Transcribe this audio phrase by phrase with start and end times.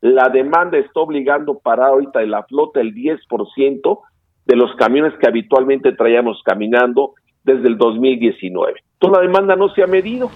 [0.00, 4.00] la demanda está obligando para ahorita de la flota el 10%
[4.46, 8.82] de los camiones que habitualmente traíamos caminando desde el 2019.
[8.98, 10.30] Toda la demanda no se ha medido.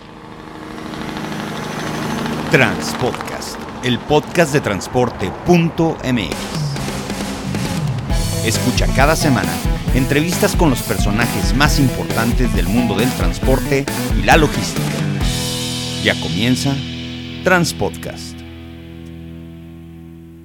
[2.51, 6.65] Transpodcast, el podcast de transporte.mx.
[8.47, 9.51] Escucha cada semana
[9.95, 13.87] entrevistas con los personajes más importantes del mundo del transporte
[14.19, 14.83] y la logística.
[16.03, 16.75] Ya comienza
[17.43, 18.34] Transpodcast.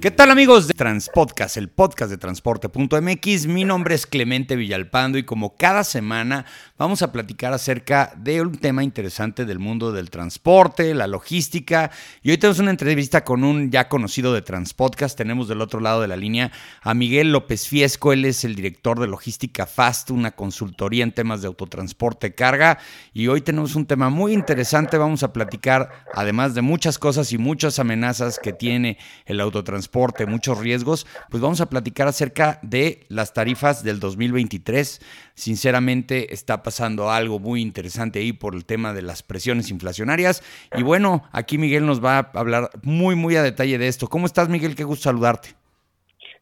[0.00, 3.46] ¿Qué tal amigos de Transpodcast, el podcast de transporte.mx?
[3.46, 6.46] Mi nombre es Clemente Villalpando y como cada semana
[6.78, 11.90] vamos a platicar acerca de un tema interesante del mundo del transporte, la logística.
[12.22, 15.18] Y hoy tenemos una entrevista con un ya conocido de Transpodcast.
[15.18, 18.14] Tenemos del otro lado de la línea a Miguel López Fiesco.
[18.14, 22.78] Él es el director de logística FAST, una consultoría en temas de autotransporte carga.
[23.12, 24.96] Y hoy tenemos un tema muy interesante.
[24.96, 28.96] Vamos a platicar, además de muchas cosas y muchas amenazas que tiene
[29.26, 29.89] el autotransporte
[30.26, 35.32] muchos riesgos, pues vamos a platicar acerca de las tarifas del 2023.
[35.34, 40.42] Sinceramente está pasando algo muy interesante ahí por el tema de las presiones inflacionarias.
[40.76, 44.06] Y bueno, aquí Miguel nos va a hablar muy, muy a detalle de esto.
[44.06, 44.74] ¿Cómo estás, Miguel?
[44.74, 45.50] Qué gusto saludarte.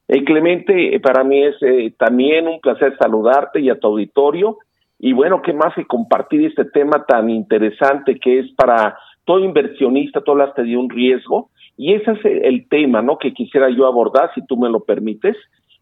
[0.08, 4.58] Hey, Clemente, para mí es eh, también un placer saludarte y a tu auditorio.
[4.98, 10.22] Y bueno, qué más que compartir este tema tan interesante que es para todo inversionista,
[10.22, 13.18] todo las de un riesgo y ese es el tema, ¿no?
[13.18, 15.36] Que quisiera yo abordar, si tú me lo permites,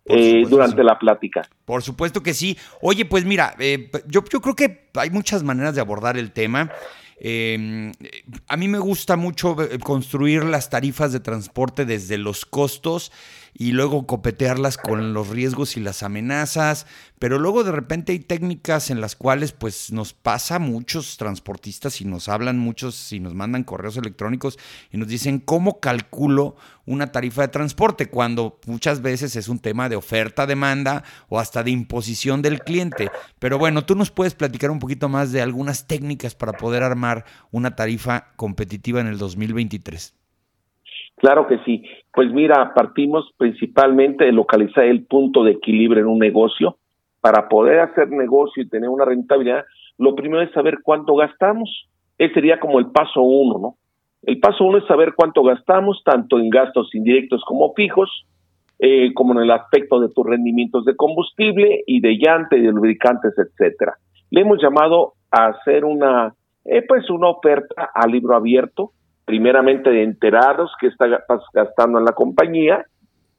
[0.04, 1.48] eh, durante la plática.
[1.64, 2.56] Por supuesto que sí.
[2.80, 6.70] Oye, pues mira, eh, yo, yo creo que hay muchas maneras de abordar el tema.
[7.18, 7.92] Em,
[8.46, 13.10] a mí me gusta mucho eh, construir las tarifas de transporte desde los costos
[13.58, 16.86] y luego copetearlas con los riesgos y las amenazas,
[17.18, 22.04] pero luego de repente hay técnicas en las cuales pues nos pasa muchos transportistas y
[22.04, 24.58] nos hablan muchos y nos mandan correos electrónicos
[24.92, 29.88] y nos dicen cómo calculo una tarifa de transporte cuando muchas veces es un tema
[29.88, 33.10] de oferta, demanda o hasta de imposición del cliente.
[33.38, 37.24] Pero bueno, tú nos puedes platicar un poquito más de algunas técnicas para poder armar
[37.50, 40.15] una tarifa competitiva en el 2023.
[41.16, 41.82] Claro que sí.
[42.12, 46.76] Pues mira, partimos principalmente de localizar el punto de equilibrio en un negocio.
[47.20, 49.64] Para poder hacer negocio y tener una rentabilidad,
[49.98, 51.88] lo primero es saber cuánto gastamos.
[52.18, 53.74] Ese sería como el paso uno, ¿no?
[54.22, 58.26] El paso uno es saber cuánto gastamos, tanto en gastos indirectos como fijos,
[58.78, 62.72] eh, como en el aspecto de tus rendimientos de combustible y de llanta y de
[62.72, 63.94] lubricantes, etcétera.
[64.30, 66.34] Le hemos llamado a hacer una,
[66.64, 68.90] eh, pues una oferta a libro abierto,
[69.26, 71.06] primeramente de enterados que está
[71.52, 72.86] gastando en la compañía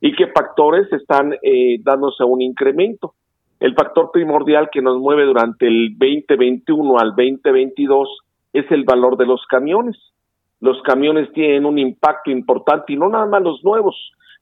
[0.01, 3.15] y qué factores están eh, dándose un incremento.
[3.59, 8.19] El factor primordial que nos mueve durante el 2021 al 2022
[8.53, 9.95] es el valor de los camiones.
[10.59, 13.95] Los camiones tienen un impacto importante y no nada más los nuevos,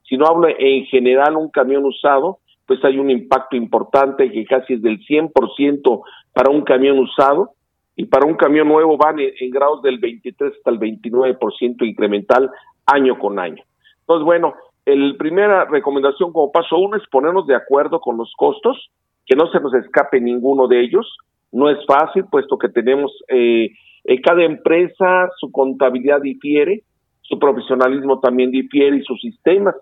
[0.10, 4.82] sino hablo en general un camión usado, pues hay un impacto importante que casi es
[4.82, 6.02] del 100%
[6.34, 7.52] para un camión usado
[7.96, 12.52] y para un camión nuevo van en, grados del 23 hasta el 29% incremental
[12.86, 13.64] año con año.
[14.02, 14.54] Entonces, bueno,
[14.86, 18.90] el primera recomendación como paso uno es ponernos de acuerdo con los costos,
[19.26, 21.18] que no se nos escape ninguno de ellos.
[21.52, 23.72] No es fácil, puesto que tenemos, eh,
[24.04, 26.84] eh cada empresa, su contabilidad difiere,
[27.22, 29.76] su profesionalismo también difiere y sus sistemas.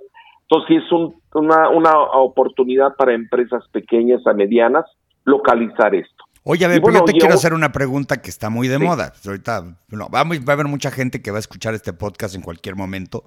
[0.44, 0.92] Entonces, es
[1.34, 4.86] una, una oportunidad para empresas pequeñas a medianas
[5.26, 6.23] localizar esto.
[6.46, 9.12] Oye, a ver, yo te quiero hacer una pregunta que está muy de moda.
[9.14, 12.42] Pues ahorita, va, va, a haber mucha gente que va a escuchar este podcast en
[12.42, 13.24] cualquier momento,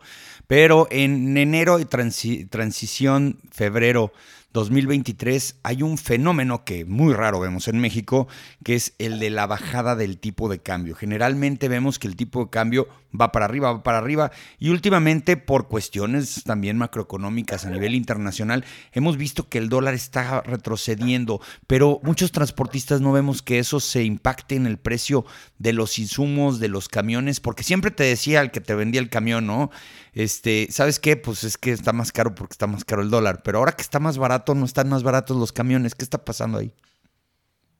[0.46, 4.12] pero en enero y transición febrero
[4.52, 8.26] 2023 hay un fenómeno que muy raro vemos en México,
[8.64, 10.94] que es el de la bajada del tipo de cambio.
[10.94, 15.36] Generalmente vemos que el tipo de cambio va para arriba, va para arriba, y últimamente
[15.36, 22.00] por cuestiones también macroeconómicas a nivel internacional, hemos visto que el dólar está retrocediendo, pero
[22.02, 25.24] muchos transportistas no vemos que eso se impacte en el precio
[25.58, 29.10] de los insumos, de los camiones, porque siempre te decía el que te vendía el
[29.10, 29.70] camión, ¿no?
[30.16, 31.18] Este, ¿sabes qué?
[31.18, 33.82] Pues es que está más caro porque está más caro el dólar, pero ahora que
[33.82, 35.94] está más barato, no están más baratos los camiones.
[35.94, 36.72] ¿Qué está pasando ahí?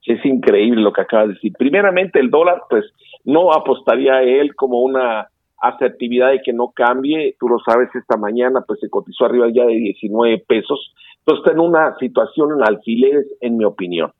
[0.05, 1.53] Es increíble lo que acaba de decir.
[1.57, 2.85] Primeramente, el dólar, pues
[3.25, 5.29] no apostaría a él como una
[5.59, 7.35] asertividad de que no cambie.
[7.39, 10.93] Tú lo sabes, esta mañana pues se cotizó arriba ya de 19 pesos.
[11.17, 14.11] Entonces está en una situación en alfileres, en mi opinión.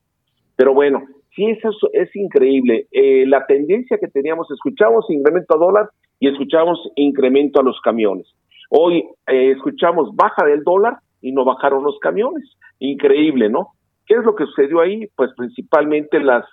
[0.56, 1.04] Pero bueno,
[1.36, 2.88] sí, eso es increíble.
[2.90, 8.26] Eh, la tendencia que teníamos, escuchamos incremento a dólar y escuchamos incremento a los camiones.
[8.70, 12.44] Hoy eh, escuchamos baja del dólar y no bajaron los camiones.
[12.78, 13.68] Increíble, ¿no?
[14.06, 15.08] ¿Qué es lo que sucedió ahí?
[15.16, 16.44] Pues principalmente las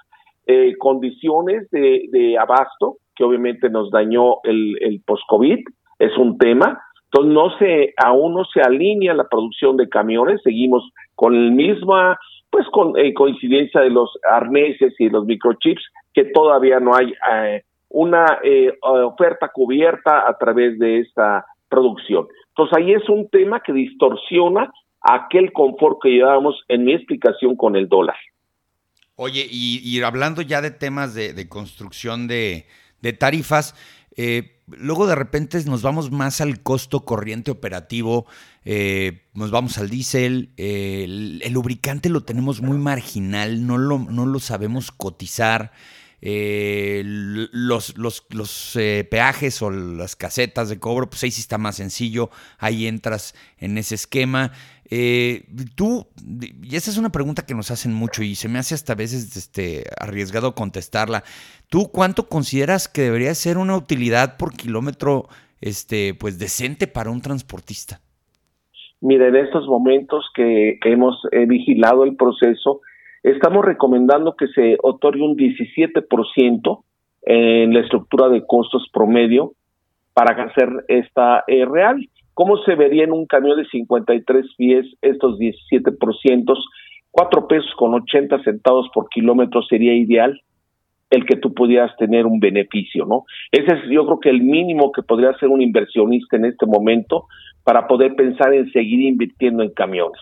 [0.47, 5.59] eh, condiciones de, abasto, que obviamente nos dañó el, post-COVID,
[5.99, 6.81] es un tema.
[7.05, 10.83] Entonces no se, aún no se alinea la producción de camiones, seguimos
[11.15, 12.19] con el misma,
[12.49, 15.83] pues con eh, coincidencia de los arneses y los microchips,
[16.13, 17.63] que todavía no hay eh,
[17.95, 22.27] una eh, oferta cubierta a través de esta producción.
[22.49, 24.69] Entonces ahí es un tema que distorsiona
[24.99, 28.17] aquel confort que llevábamos en mi explicación con el dólar.
[29.15, 32.65] Oye, y, hablando ya de temas de, construcción de,
[33.17, 33.75] tarifas,
[34.17, 38.25] eh, luego de repente nos vamos más al costo corriente operativo,
[38.65, 44.39] eh, nos vamos al diésel, el, lubricante lo tenemos muy marginal, no lo, no lo
[44.39, 45.71] sabemos cotizar.
[46.27, 48.77] Eh, los, los
[49.11, 53.77] peajes o las casetas de cobro, pues ahí sí está más sencillo, ahí entras en
[53.77, 54.51] ese esquema.
[54.89, 55.45] Eh,
[55.75, 56.07] tú,
[56.63, 58.95] y esa es una pregunta que nos hacen mucho y se me hace hasta a
[58.95, 61.23] veces este, arriesgado contestarla.
[61.69, 65.27] ¿Tú cuánto consideras que debería ser una utilidad por kilómetro
[65.61, 67.99] este, pues decente para un transportista?
[69.01, 72.81] Mira, en estos momentos que hemos eh, vigilado el proceso,
[73.31, 76.83] estamos recomendando que se otorgue un 17%
[77.23, 79.53] en la estructura de costos promedio
[80.13, 82.07] para hacer esta eh, real.
[82.35, 86.53] ¿Cómo se vería en un camión de 53 pies estos 17%?
[87.11, 90.39] Cuatro pesos con 80 centavos por kilómetro sería ideal
[91.09, 93.23] el que tú pudieras tener un beneficio, ¿no?
[93.51, 97.25] Ese es yo creo que el mínimo que podría hacer un inversionista en este momento
[97.63, 100.21] para poder pensar en seguir invirtiendo en camiones.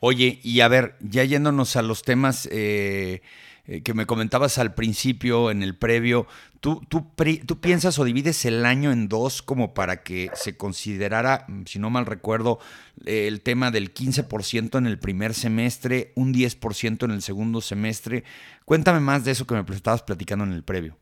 [0.00, 3.20] Oye, y a ver, ya yéndonos a los temas eh,
[3.66, 6.26] eh, que me comentabas al principio, en el previo,
[6.60, 7.12] ¿tú, tú,
[7.46, 11.90] ¿tú piensas o divides el año en dos como para que se considerara, si no
[11.90, 12.60] mal recuerdo,
[13.04, 18.24] el tema del 15% en el primer semestre, un 10% en el segundo semestre?
[18.64, 20.96] Cuéntame más de eso que me estabas platicando en el previo.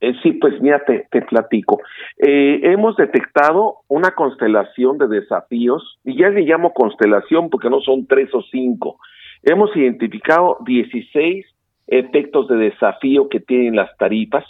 [0.00, 1.80] Eh, sí, pues mira, te, platico.
[2.18, 8.06] Eh, hemos detectado una constelación de desafíos, y ya le llamo constelación porque no son
[8.06, 8.98] tres o cinco.
[9.42, 11.46] Hemos identificado 16
[11.86, 14.44] efectos de desafío que tienen las tarifas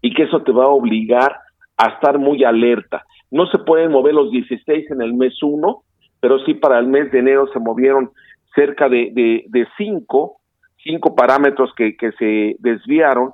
[0.00, 1.36] y que eso te va a obligar
[1.76, 3.04] a estar muy alerta.
[3.30, 5.82] No se pueden mover los 16 en el mes 1,
[6.20, 8.10] pero sí para el mes de enero se movieron
[8.54, 10.40] cerca de, de, de cinco,
[10.82, 13.32] cinco parámetros que, que se desviaron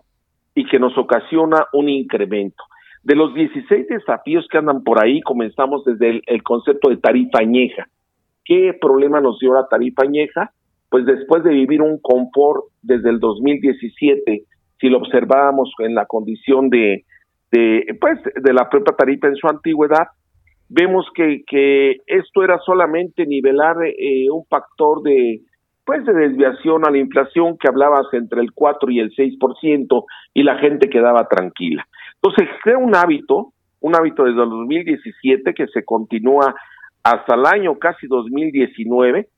[0.56, 2.64] y que nos ocasiona un incremento.
[3.05, 7.87] De los 16 desafíos que andan por ahí, comenzamos desde el, concepto de tarifa añeja.
[8.44, 10.50] ¿Qué problema nos dio la tarifa añeja?
[10.88, 14.44] pues después de vivir un confort desde el 2017,
[14.81, 17.05] si lo observábamos en la condición de,
[17.50, 20.06] de pues de la propia tarifa en su antigüedad,
[20.69, 25.41] vemos que, que esto era solamente nivelar eh, un factor de
[25.86, 30.04] pues de desviación a la inflación que hablabas entre el 4 y el 6%
[30.34, 31.86] y la gente quedaba tranquila.
[32.14, 36.54] Entonces, crea un hábito, un hábito desde el 2017 que se continúa
[37.04, 39.28] hasta el año casi 2019,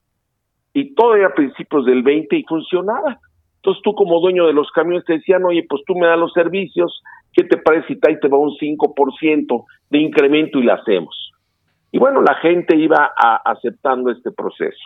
[0.72, 3.18] y todavía a principios del 20 y funcionaba.
[3.56, 6.32] Entonces tú como dueño de los camiones te decían, oye, pues tú me das los
[6.32, 7.02] servicios,
[7.32, 11.32] ¿qué te parece si te va un 5% de incremento y lo hacemos?
[11.90, 13.10] Y bueno, la gente iba
[13.44, 14.78] aceptando este proceso.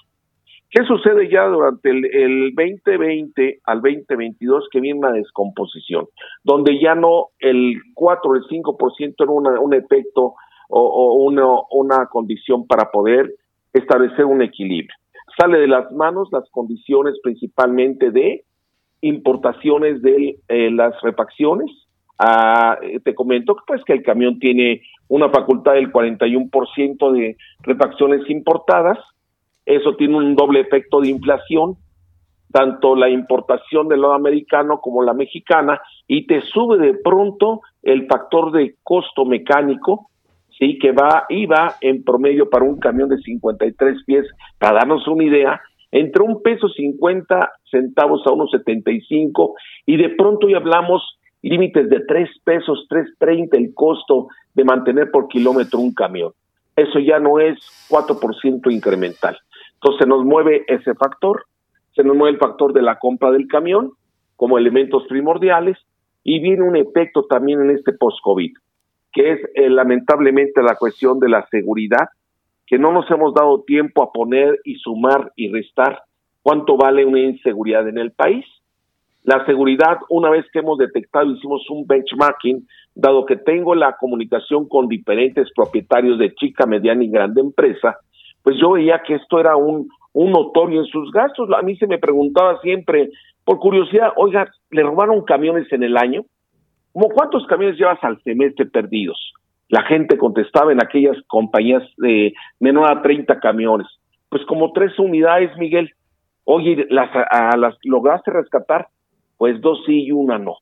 [0.72, 6.06] ¿Qué sucede ya durante el, 2020 al 2022 que viene una descomposición,
[6.44, 10.34] donde ya no el 4 o el 5% era una, un efecto
[10.70, 11.30] o,
[11.70, 13.34] una, condición para poder
[13.74, 14.96] establecer un equilibrio?
[15.38, 18.44] sale de las manos las condiciones principalmente de
[19.02, 21.70] importaciones de eh, las refacciones.
[22.18, 28.98] Ah, te comento pues que el camión tiene una facultad del 41% de refacciones importadas.
[29.64, 31.76] Eso tiene un doble efecto de inflación,
[32.52, 38.06] tanto la importación del lado americano como la mexicana, y te sube de pronto el
[38.06, 40.10] factor de costo mecánico
[40.58, 44.26] sí que va iba en promedio para un camión de 53 pies,
[44.58, 49.54] para darnos una idea, entre un peso 50 centavos a unos 75
[49.86, 55.28] y de pronto ya hablamos límites de 3 pesos, 3.30 el costo de mantener por
[55.28, 56.32] kilómetro un camión.
[56.76, 57.58] Eso ya no es
[57.90, 59.36] 4% incremental.
[59.82, 61.44] Entonces se nos mueve ese factor,
[61.94, 63.92] se nos mueve el factor de la compra del camión
[64.36, 65.76] como elementos primordiales
[66.22, 68.52] y viene un efecto también en este post-COVID
[69.12, 72.08] que es eh, lamentablemente la cuestión de la seguridad,
[72.66, 76.02] que no nos hemos dado tiempo a poner y sumar y restar
[76.42, 78.44] cuánto vale una inseguridad en el país.
[79.24, 84.66] La seguridad, una vez que hemos detectado, hicimos un benchmarking, dado que tengo la comunicación
[84.66, 87.98] con diferentes propietarios de chica, mediana y grande empresa,
[88.42, 91.48] pues yo veía que esto era un, un notorio en sus gastos.
[91.56, 93.10] A mí se me preguntaba siempre,
[93.44, 96.24] por curiosidad, oiga, ¿le robaron camiones en el año?
[96.92, 99.32] ¿Cómo cuántos camiones llevas al semestre perdidos?
[99.68, 103.86] La gente contestaba en aquellas compañías de menor a 30 camiones.
[104.28, 105.90] Pues como tres unidades, Miguel.
[106.44, 108.88] Oye, las, a, las lograste rescatar,
[109.38, 110.56] pues dos sí y una no.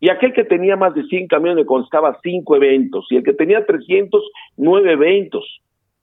[0.00, 3.34] Y aquel que tenía más de 100 camiones le constaba cinco eventos, y el que
[3.34, 4.22] tenía 300,
[4.56, 5.60] nueve eventos,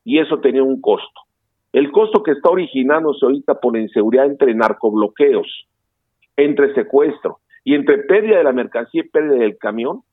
[0.08, 1.22] y eso tenía un costo.
[1.74, 5.68] El costo que está originándose ahorita por la inseguridad entre narcobloqueos,
[6.38, 10.04] entre secuestro y entre pérdida de la mercancía y pérdida del camión,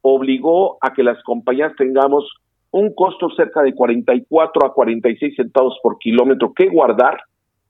[0.00, 2.24] obligó a que las compañías tengamos
[2.70, 7.20] un costo cerca de 44 a 46 centavos por kilómetro que guardar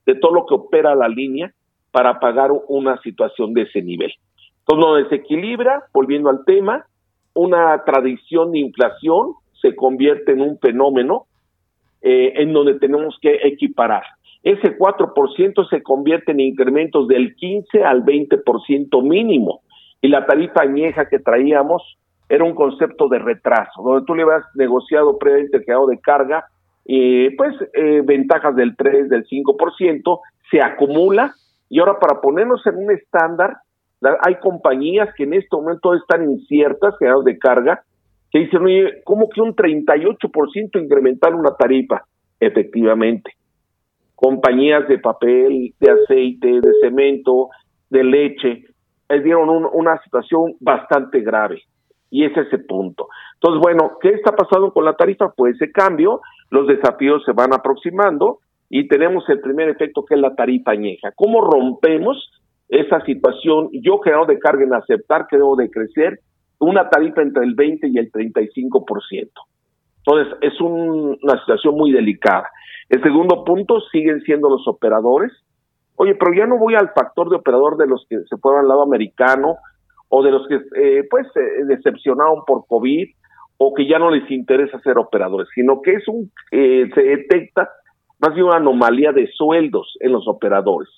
[0.05, 1.53] de todo lo que opera la línea
[1.91, 4.13] para pagar una situación de ese nivel.
[4.65, 6.85] Entonces desequilibra, volviendo al tema,
[7.33, 11.25] una tradición de inflación se convierte en un fenómeno
[12.07, 14.03] eh, en donde tenemos que equiparar.
[14.43, 19.61] Ese 4% se convierte en incrementos del 15 al 20% mínimo.
[20.03, 21.97] Y la tarifa añeja que traíamos
[22.29, 26.45] era un concepto de retraso, donde tú le habías negociado previamente el de carga,
[26.85, 30.19] y pues eh, ventajas del 3, del 5%,
[30.51, 31.33] se acumula
[31.69, 33.57] y ahora para ponernos en un estándar,
[34.21, 37.83] hay compañías que en este momento están inciertas, quedados de carga,
[38.35, 42.03] que dicen, oye, ¿cómo que un 38% incrementar una tarifa?
[42.37, 43.31] Efectivamente.
[44.13, 47.47] Compañías de papel, de aceite, de cemento,
[47.89, 48.63] de leche,
[49.07, 51.61] les dieron una situación bastante grave.
[52.09, 53.07] Y es ese punto.
[53.35, 55.31] Entonces, bueno, ¿qué está pasando con la tarifa?
[55.31, 58.39] Pues ese cambio, los desafíos se van aproximando
[58.69, 61.13] y tenemos el primer efecto que es la tarifa añeja.
[61.15, 62.17] ¿Cómo rompemos
[62.67, 63.69] esa situación?
[63.71, 66.19] Yo creo de carga en aceptar que debo de crecer
[66.65, 69.29] una tarifa entre el 20 y el 35%.
[69.97, 72.47] Entonces, es una situación muy delicada.
[72.89, 75.31] El segundo punto siguen siendo los operadores.
[75.95, 78.67] Oye, pero ya no voy al factor de operador de los que se fueron al
[78.67, 79.57] lado americano
[80.09, 83.07] o de los que eh, pues se decepcionaron por COVID
[83.57, 87.69] o que ya no les interesa ser operadores, sino que es un eh, se detecta
[88.19, 90.89] más bien una anomalía de sueldos en los operadores.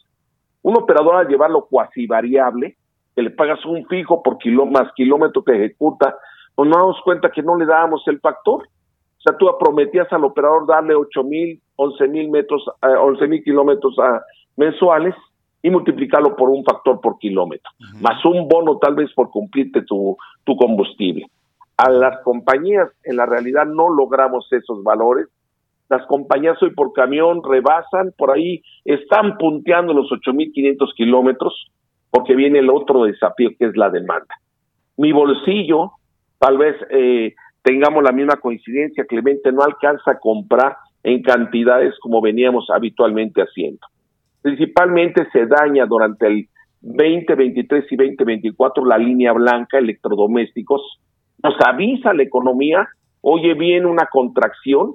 [0.62, 2.76] Un operador al llevarlo cuasi variable,
[3.18, 6.16] que le pagas un fijo por kilo, más kilómetro que ejecuta,
[6.54, 8.62] pues nos damos cuenta que no le dábamos el factor.
[8.62, 13.44] O sea, tú prometías al operador darle ocho mil, once mil metros, eh, once mil
[13.44, 14.22] kilómetros a,
[14.56, 15.16] mensuales
[15.64, 20.16] y multiplicarlo por un factor por kilómetro, más un bono tal vez por cumplirte tu,
[20.44, 21.26] tu combustible.
[21.78, 25.28] A las compañías en la realidad no logramos esos valores.
[25.90, 31.72] Las compañías hoy por camión rebasan, por ahí están punteando los 8.500 kilómetros
[32.10, 34.36] porque viene el otro desafío que es la demanda.
[34.98, 35.92] Mi bolsillo,
[36.40, 42.22] tal vez eh, tengamos la misma coincidencia, Clemente no alcanza a comprar en cantidades como
[42.22, 43.86] veníamos habitualmente haciendo.
[44.42, 46.48] Principalmente se daña durante el
[46.82, 50.82] 2023 y 2024 la línea blanca, electrodomésticos,
[51.44, 52.88] nos avisa la economía,
[53.22, 54.94] oye, viene una contracción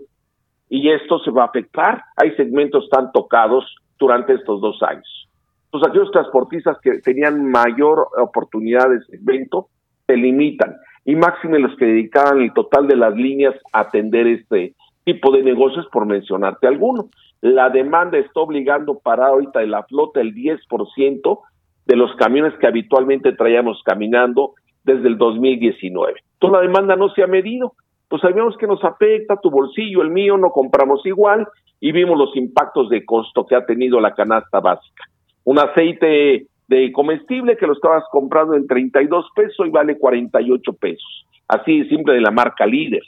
[0.68, 2.02] y esto se va a afectar.
[2.16, 3.64] Hay segmentos tan tocados
[3.98, 5.28] durante estos dos años.
[5.72, 9.68] Pues aquellos transportistas que tenían mayor oportunidad de segmento
[10.06, 10.76] se limitan
[11.06, 14.74] y máxime los que dedicaban el total de las líneas a atender este
[15.04, 17.08] tipo de negocios, por mencionarte alguno.
[17.40, 21.40] La demanda está obligando para ahorita de la flota el 10%
[21.86, 24.52] de los camiones que habitualmente traíamos caminando
[24.84, 26.20] desde el 2019.
[26.38, 27.72] Toda la demanda no se ha medido.
[28.08, 31.48] Pues sabemos que nos afecta tu bolsillo, el mío, no compramos igual
[31.80, 35.04] y vimos los impactos de costo que ha tenido la canasta básica.
[35.44, 41.26] Un aceite de comestible que lo estabas comprando en 32 pesos y vale 48 pesos.
[41.48, 43.02] Así simple de la marca líder.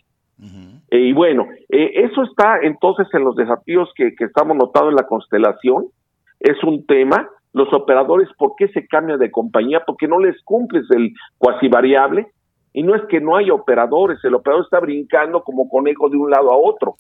[0.91, 4.97] Eh, y bueno, eh, eso está entonces en los desafíos que, que estamos notando en
[4.97, 5.87] la constelación.
[6.41, 9.85] Es un tema los operadores, ¿por qué se cambian de compañía?
[9.87, 12.27] Porque no les cumples el cuasi variable.
[12.73, 16.29] Y no es que no haya operadores, el operador está brincando como conejo de un
[16.29, 16.97] lado a otro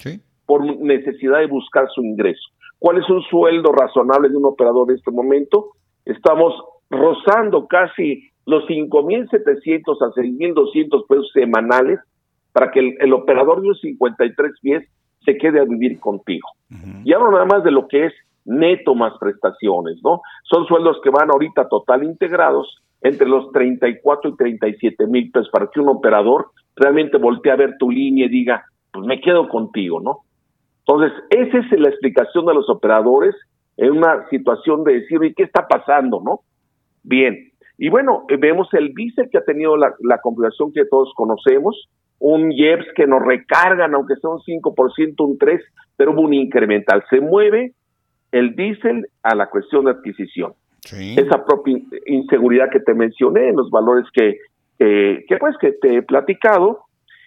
[0.46, 2.48] por necesidad de buscar su ingreso.
[2.84, 5.68] ¿Cuál es un sueldo razonable de un operador en este momento?
[6.04, 6.52] Estamos
[6.90, 11.98] rozando casi los 5.700 a 6.200 pesos semanales
[12.52, 14.86] para que el, operador de un 53 pies
[15.24, 16.46] se quede a vivir contigo.
[17.04, 18.12] Y hablo nada más de lo que es
[18.44, 20.20] neto más prestaciones, ¿no?
[20.42, 25.68] Son sueldos que van ahorita total integrados entre los 34 y 37 mil pesos para
[25.68, 30.00] que un operador realmente voltee a ver tu línea y diga, pues me quedo contigo,
[30.00, 30.23] ¿no?
[30.86, 33.34] Entonces, esa es la explicación de los operadores
[33.76, 36.40] en una situación de decir, ¿y qué está pasando, no?
[37.02, 41.88] Bien, y bueno, vemos el vice que ha tenido la, la configuración que todos conocemos,
[42.18, 45.60] un IEPS que nos recargan, aunque sea un 5%, un 3%,
[45.96, 47.04] pero hubo un incremental.
[47.10, 47.72] Se mueve
[48.32, 50.54] el diésel a la cuestión de adquisición.
[50.92, 54.38] Esa propia inseguridad que te mencioné, los valores que,
[54.78, 56.80] que, pues que te he platicado.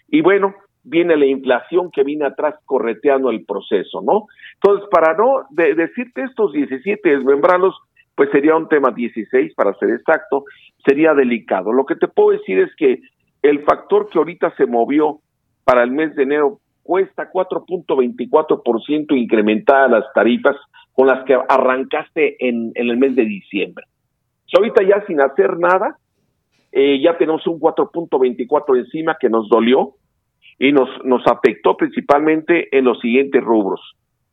[0.10, 0.54] Y bueno,
[0.88, 4.28] viene la inflación que viene atrás correteando el proceso, ¿no?
[4.56, 7.76] Entonces, para no decirte estos 17 desmembrarlos,
[8.16, 10.46] pues sería un tema 16, para ser exacto,
[10.86, 11.72] sería delicado.
[11.72, 13.02] Lo que te puedo decir es que
[13.42, 15.20] el factor que ahorita se movió
[15.64, 20.56] para el mes de enero cuesta 4.24% incrementada las tarifas
[20.94, 23.86] con las que arrancaste en, en el mes de diciembre.
[24.56, 25.98] ahorita ya sin hacer nada,
[26.72, 29.96] eh, ya tenemos un 4.24 encima que nos dolió
[30.60, 33.82] y nos, nos afectó principalmente en los siguientes rubros,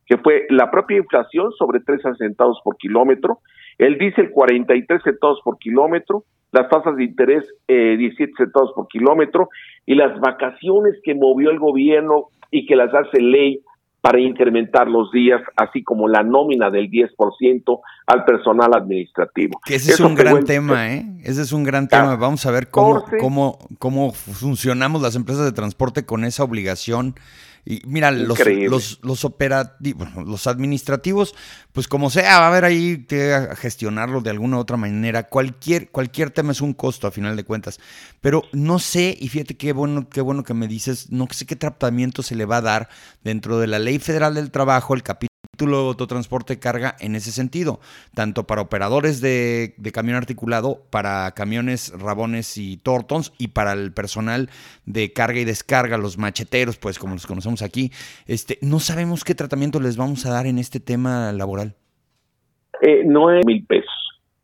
[0.07, 3.39] que fue la propia inflación sobre 3 centavos por kilómetro,
[3.79, 9.49] el diésel 43 centavos por kilómetro, las tasas de interés eh, 17 centavos por kilómetro
[9.87, 13.61] y las vacaciones que movió el gobierno y que las hace ley
[14.05, 19.59] para incrementar los días, así como la nómina del 10% al personal administrativo.
[19.65, 21.07] Que ese es un gran tema, ¿eh?
[21.23, 22.15] Ese es un gran tema.
[22.17, 27.15] Vamos a ver cómo, cómo, cómo funcionamos las empresas de transporte con esa obligación
[27.67, 31.35] y mira, los, los, los operativos, los administrativos,
[31.73, 35.29] pues como sea, va a haber ahí que gestionarlo de alguna u otra manera.
[35.29, 37.81] Cualquier, cualquier tema es un costo a final de cuentas.
[38.21, 41.57] Pero no sé, y fíjate qué bueno, qué bueno que me dices, no sé qué
[41.57, 42.89] tratamiento se le va a dar
[43.23, 47.31] dentro de la Ley Federal del Trabajo, el capítulo título de autotransporte carga en ese
[47.31, 47.79] sentido,
[48.13, 54.49] tanto para operadores de, camión articulado, para camiones rabones y tortons y para el personal
[54.85, 57.93] de carga y descarga, los macheteros, pues como los conocemos aquí.
[58.27, 61.77] Este, no sabemos qué tratamiento les vamos a dar en este tema laboral.
[62.83, 63.95] Eh, no es mil pesos.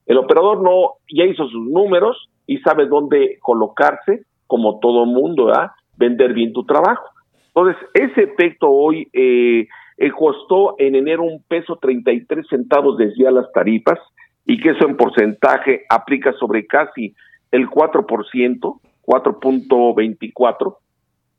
[0.07, 5.73] El operador no ya hizo sus números y sabe dónde colocarse, como todo mundo, ¿verdad?
[5.97, 7.05] vender bien tu trabajo.
[7.49, 9.67] Entonces, ese efecto hoy eh,
[10.00, 13.99] eh, costó en enero un peso 33 centavos desde las tarifas
[14.47, 17.14] y que eso en porcentaje aplica sobre casi
[17.50, 20.76] el 4%, 4.24,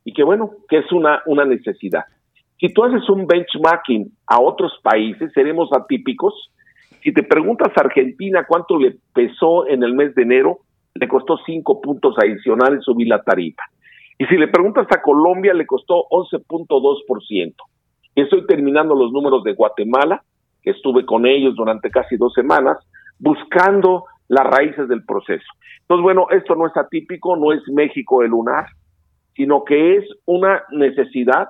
[0.04, 2.04] y que bueno, que es una, una necesidad.
[2.60, 6.52] Si tú haces un benchmarking a otros países, seremos atípicos.
[7.02, 10.60] Si te preguntas a Argentina cuánto le pesó en el mes de enero,
[10.94, 13.64] le costó 5 puntos adicionales subir la tarifa.
[14.18, 17.54] Y si le preguntas a Colombia, le costó 11.2%.
[18.14, 20.22] Estoy terminando los números de Guatemala,
[20.62, 22.78] que estuve con ellos durante casi dos semanas,
[23.18, 25.46] buscando las raíces del proceso.
[25.80, 28.66] Entonces, bueno, esto no es atípico, no es México el lunar,
[29.34, 31.48] sino que es una necesidad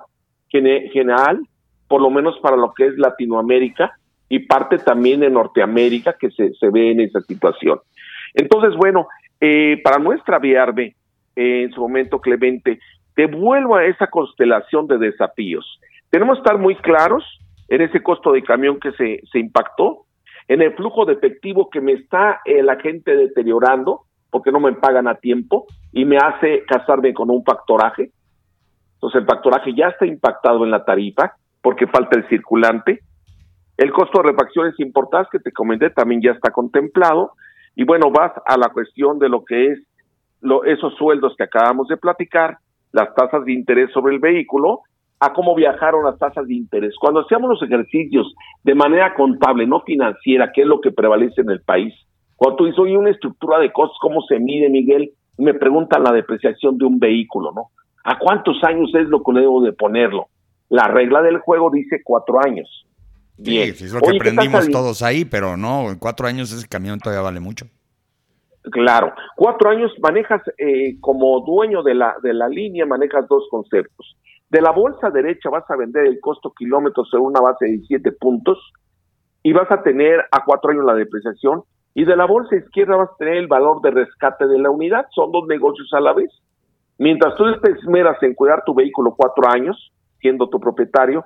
[0.49, 1.41] general,
[1.87, 3.97] por lo menos para lo que es Latinoamérica
[4.29, 7.79] y parte también de Norteamérica que se, se ve en esa situación.
[8.33, 9.07] Entonces, bueno,
[9.39, 10.95] eh, para nuestra extraviarme
[11.35, 12.79] eh, en su momento, Clemente,
[13.15, 15.79] te vuelvo a esa constelación de desafíos.
[16.13, 17.23] Tenemos que estar muy claros
[17.69, 20.05] en ese costo de camión que se, se impactó,
[20.47, 25.07] en el flujo de efectivo que me está la gente deteriorando porque no me pagan
[25.07, 28.11] a tiempo y me hace casarme con un factoraje.
[28.93, 32.99] Entonces el factoraje ya está impactado en la tarifa porque falta el circulante.
[33.75, 37.31] El costo de refacciones importantes que te comenté también ya está contemplado.
[37.75, 39.79] Y bueno, vas a la cuestión de lo que es
[40.41, 42.59] lo, esos sueldos que acabamos de platicar,
[42.91, 44.81] las tasas de interés sobre el vehículo
[45.25, 46.95] a cómo viajaron las tasas de interés.
[46.99, 48.33] Cuando hacíamos los ejercicios
[48.63, 51.93] de manera contable, no financiera, que es lo que prevalece en el país,
[52.35, 55.13] cuando tú dices, oye, una estructura de costos, ¿cómo se mide, Miguel?
[55.37, 57.71] me preguntan la depreciación de un vehículo, ¿no?
[58.03, 60.27] ¿A cuántos años es lo que debo de ponerlo?
[60.69, 62.85] La regla del juego dice cuatro años.
[63.37, 63.73] Bien.
[63.73, 67.23] Sí, es lo que aprendimos todos ahí, pero no, en cuatro años ese camión todavía
[67.23, 67.65] vale mucho.
[68.63, 74.15] Claro, cuatro años manejas eh, como dueño de la, de la línea, manejas dos conceptos.
[74.53, 78.11] De la bolsa derecha vas a vender el costo kilómetro según una base de 17
[78.11, 78.59] puntos
[79.41, 81.63] y vas a tener a cuatro años la depreciación
[81.95, 85.07] y de la bolsa izquierda vas a tener el valor de rescate de la unidad.
[85.09, 86.29] Son dos negocios a la vez.
[86.99, 91.25] Mientras tú te esmeras en cuidar tu vehículo cuatro años, siendo tu propietario,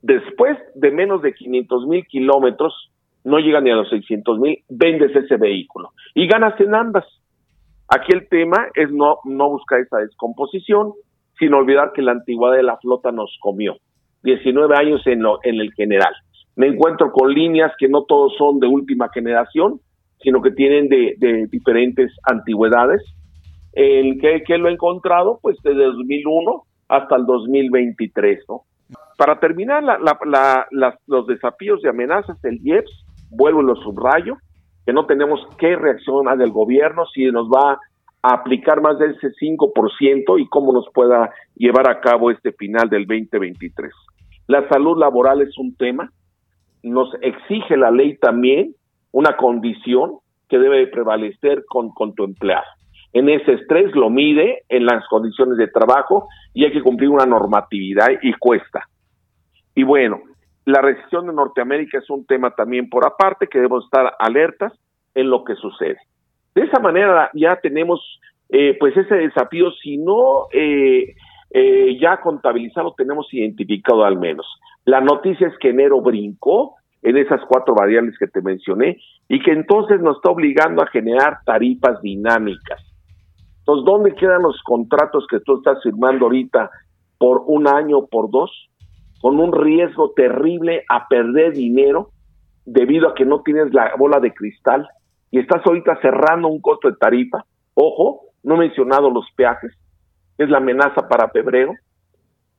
[0.00, 2.92] después de menos de 500 mil kilómetros,
[3.24, 7.04] no llega ni a los 600 mil, vendes ese vehículo y ganas en ambas.
[7.88, 10.92] Aquí el tema es no, no buscar esa descomposición,
[11.40, 13.76] sin olvidar que la antigüedad de la flota nos comió.
[14.22, 16.12] 19 años en, lo, en el general.
[16.54, 19.80] Me encuentro con líneas que no todos son de última generación,
[20.22, 23.02] sino que tienen de, diferentes antigüedades.
[23.72, 28.62] El que, lo he encontrado, pues desde 2001 hasta el 2023, ¿no?
[29.16, 34.36] Para terminar la, la, la, los desafíos y amenazas del IEPS, vuelvo y lo subrayo,
[34.84, 37.78] que no tenemos qué reacción del gobierno, si nos va
[38.22, 43.06] aplicar más de ese 5% y cómo nos pueda llevar a cabo este final del
[43.06, 43.92] 2023.
[44.46, 46.10] La salud laboral es un tema,
[46.82, 48.74] nos exige la ley también
[49.12, 52.64] una condición que debe prevalecer con, con tu empleado.
[53.12, 57.26] en ese estrés, lo mide en las condiciones de trabajo y hay que cumplir una
[57.26, 58.84] normatividad y cuesta.
[59.74, 60.20] Y bueno,
[60.64, 64.72] la recesión de Norteamérica es un tema también por aparte que debemos estar alertas
[65.14, 65.98] en lo que sucede.
[66.54, 71.14] De esa manera ya tenemos eh, pues ese desafío, si no eh,
[71.50, 74.46] eh, ya contabilizado, tenemos identificado al menos.
[74.84, 79.52] La noticia es que enero brincó en esas cuatro variables que te mencioné y que
[79.52, 82.82] entonces nos está obligando a generar tarifas dinámicas.
[83.60, 86.70] Entonces, ¿dónde quedan los contratos que tú estás firmando ahorita
[87.18, 88.50] por un año o por dos?
[89.20, 92.10] Con un riesgo terrible a perder dinero
[92.64, 94.88] debido a que no tienes la bola de cristal
[95.30, 97.44] y estás ahorita cerrando un costo de tarifa.
[97.74, 99.72] Ojo, no he mencionado los peajes,
[100.38, 101.74] es la amenaza para febrero,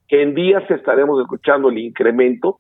[0.07, 2.59] que en días estaremos escuchando el incremento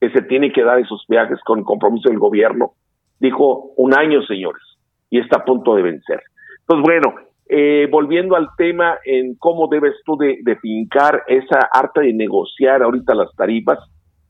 [0.00, 2.72] que se tiene que dar esos peajes con el compromiso del gobierno.
[3.18, 4.62] Dijo un año, señores,
[5.10, 6.22] y está a punto de vencer.
[6.60, 7.14] Entonces, bueno,
[7.46, 13.14] eh, volviendo al tema en cómo debes tú de, fincar esa arte de negociar ahorita
[13.14, 13.78] las tarifas,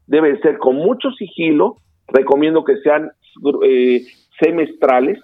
[0.07, 1.77] debe ser con mucho sigilo,
[2.09, 3.11] recomiendo que sean
[3.65, 4.07] eh,
[4.41, 5.21] semestrales,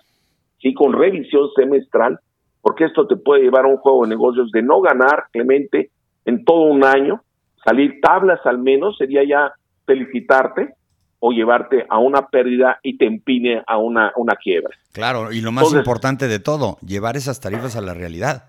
[0.61, 2.19] sí, con revisión semestral,
[2.61, 5.91] porque esto te puede llevar a un juego de negocios de no ganar, Clemente,
[6.25, 7.23] en todo un año,
[7.65, 9.53] salir tablas al menos, sería ya
[9.87, 10.75] felicitarte
[11.19, 14.75] o llevarte a una pérdida y te empine a una, una quiebra.
[14.93, 18.45] Claro, y lo más importante de todo, llevar esas tarifas a la realidad.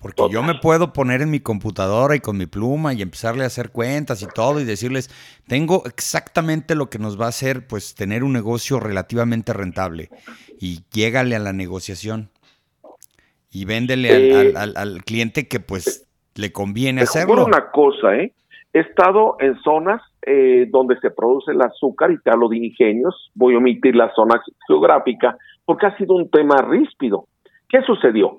[0.00, 3.48] Porque yo me puedo poner en mi computadora y con mi pluma y empezarle a
[3.48, 5.10] hacer cuentas y todo y decirles,
[5.48, 10.10] tengo exactamente lo que nos va a hacer pues tener un negocio relativamente rentable
[10.60, 12.30] y llégale a la negociación
[13.50, 17.44] y véndele al, cliente que pues le conviene hacerlo.
[17.44, 18.32] una cosa, ¿eh?
[18.72, 23.30] He estado en zonas eh, donde se produce el azúcar y te hablo de ingenios,
[23.34, 27.26] voy a omitir la zona geográfica porque ha sido un tema ríspido.
[27.68, 28.38] ¿Qué sucedió?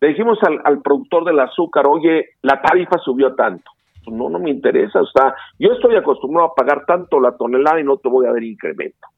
[0.00, 3.70] Le dijimos al, al productor del azúcar, oye, la tarifa subió tanto.
[4.04, 7.80] Pues no, no me interesa, o sea, yo estoy acostumbrado a pagar tanto la tonelada
[7.80, 9.08] y no te voy a dar incremento.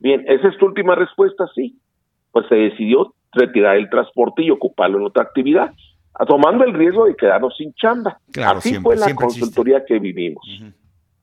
[0.00, 1.46] Bien, ¿esa es tu última respuesta?
[1.54, 1.78] Sí.
[2.32, 5.72] Pues se decidió retirar el transporte y ocuparlo en otra actividad,
[6.26, 8.18] tomando el riesgo de quedarnos sin chamba.
[8.44, 10.44] Así fue la consultoría que vivimos.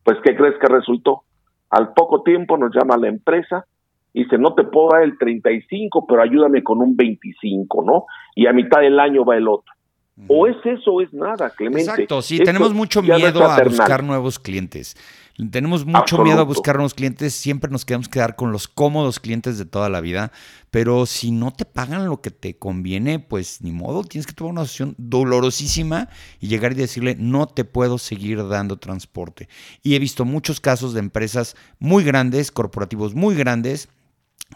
[0.03, 1.23] Pues, ¿qué crees que resultó?
[1.69, 3.65] Al poco tiempo nos llama la empresa
[4.13, 8.05] y dice, no te puedo dar el 35, pero ayúdame con un 25, ¿no?
[8.35, 9.73] Y a mitad del año va el otro.
[10.27, 11.89] O es eso o es nada, Clemente.
[11.89, 14.95] Exacto, sí, tenemos mucho miedo a buscar nuevos clientes.
[15.49, 19.57] Tenemos mucho miedo a buscar nuevos clientes, siempre nos queremos quedar con los cómodos clientes
[19.57, 20.31] de toda la vida,
[20.69, 24.51] pero si no te pagan lo que te conviene, pues ni modo, tienes que tomar
[24.51, 29.47] una decisión dolorosísima y llegar y decirle, no te puedo seguir dando transporte.
[29.81, 33.89] Y he visto muchos casos de empresas muy grandes, corporativos muy grandes,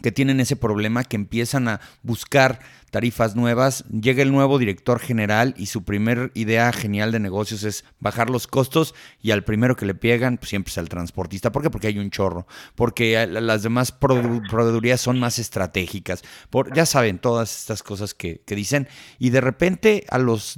[0.02, 2.60] que tienen ese problema, que empiezan a buscar
[2.96, 7.84] tarifas nuevas, llega el nuevo director general y su primer idea genial de negocios es
[8.00, 11.52] bajar los costos y al primero que le pegan pues siempre es al transportista.
[11.52, 11.70] ¿Por qué?
[11.70, 17.60] Porque hay un chorro, porque las demás proveedurías son más estratégicas, por, ya saben todas
[17.60, 18.88] estas cosas que, dicen
[19.20, 20.58] y de repente a los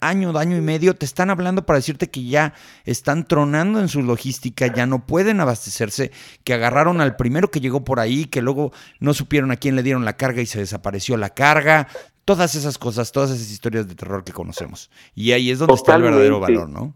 [0.00, 2.54] año, año y medio te están hablando para decirte que ya
[2.86, 6.10] están tronando en su logística, ya no pueden abastecerse,
[6.42, 9.82] que agarraron al primero que llegó por ahí, que luego no supieron a quién le
[9.82, 11.65] dieron la carga y se desapareció la carga
[12.24, 14.90] todas esas cosas, todas esas historias de terror que conocemos.
[15.14, 16.94] Y ahí es donde está el verdadero valor, ¿no?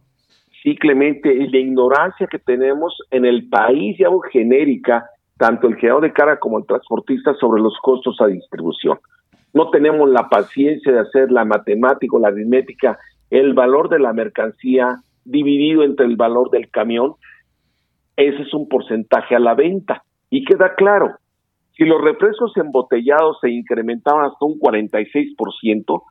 [0.63, 5.07] Sí, Clemente, y la ignorancia que tenemos en el país ya genérica,
[5.39, 8.99] tanto el generador de carga como el transportista, sobre los costos a distribución.
[9.55, 12.99] No tenemos la paciencia de hacer la matemática o la aritmética,
[13.31, 17.15] el valor de la mercancía dividido entre el valor del camión.
[18.17, 20.05] Ese es un porcentaje a la venta.
[20.29, 21.17] Y queda claro,
[21.77, 26.03] si los refrescos embotellados se incrementaban hasta un 46%,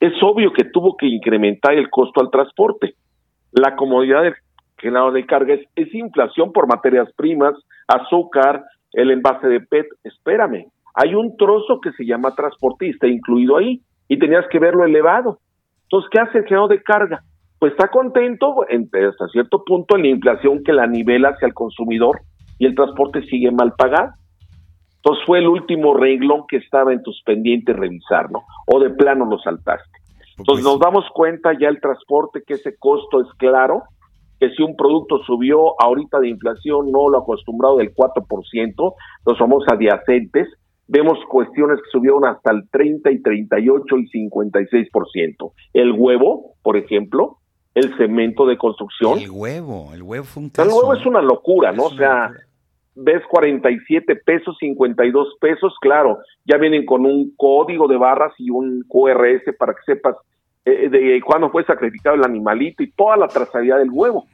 [0.00, 2.94] es obvio que tuvo que incrementar el costo al transporte.
[3.52, 4.34] La comodidad del
[4.78, 7.54] generador de carga es, inflación por materias primas,
[7.88, 9.86] azúcar, el envase de PET.
[10.04, 15.38] Espérame, hay un trozo que se llama transportista incluido ahí y tenías que verlo elevado.
[15.84, 17.22] Entonces, ¿qué hace el generador de carga?
[17.58, 22.20] Pues está contento hasta cierto punto en la inflación que la nivela hacia el consumidor
[22.58, 24.12] y el transporte sigue mal pagado.
[25.06, 28.42] Entonces fue el último renglón que estaba en tus pendientes revisar, ¿no?
[28.66, 29.98] O de plano lo saltaste.
[30.36, 33.84] Entonces nos damos cuenta ya el transporte que ese costo es claro,
[34.40, 38.94] que si un producto subió ahorita de inflación, no lo acostumbrado del 4%,
[39.26, 40.48] los somos adyacentes,
[40.88, 45.52] vemos cuestiones que subieron hasta el 30 y 38 y 56%.
[45.72, 47.38] El huevo, por ejemplo,
[47.76, 49.20] el cemento de construcción.
[49.20, 51.84] El huevo, el huevo fue un El huevo es una locura, ¿no?
[51.84, 52.32] o sea,
[52.96, 58.84] ves 47 pesos, 52 pesos, claro, ya vienen con un código de barras y un
[58.88, 60.16] QRS para que sepas
[60.64, 64.26] eh, de cuándo fue sacrificado el animalito y toda la trazabilidad del huevo.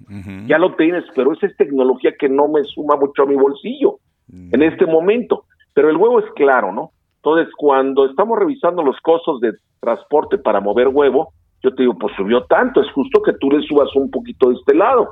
[0.46, 3.98] Ya lo tienes, pero esa es tecnología que no me suma mucho a mi bolsillo
[4.32, 4.62] en mm.
[4.62, 5.44] este momento.
[5.74, 6.92] Pero el huevo es claro, ¿no?
[7.16, 12.14] Entonces, cuando estamos revisando los costos de transporte para mover huevo, yo te digo, pues
[12.16, 15.08] subió tanto, es justo que tú le subas un poquito de este lado.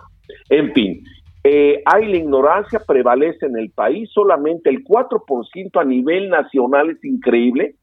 [0.48, 1.04] En fin,
[1.42, 7.04] eh, hay la ignorancia, prevalece en el país, solamente el 4% a nivel nacional es
[7.04, 7.76] increíble.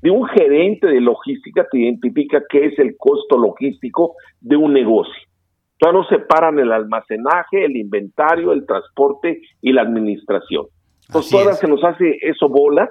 [0.00, 5.22] De un gerente de logística te identifica qué es el costo logístico de un negocio.
[5.78, 10.66] Todavía no separan el almacenaje, el inventario, el transporte y la administración.
[11.08, 12.90] Entonces, todas se nos hace eso bola